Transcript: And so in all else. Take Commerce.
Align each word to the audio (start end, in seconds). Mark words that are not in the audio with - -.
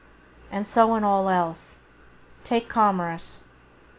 And 0.51 0.65
so 0.67 0.95
in 0.95 1.03
all 1.03 1.29
else. 1.29 1.77
Take 2.43 2.67
Commerce. 2.67 3.41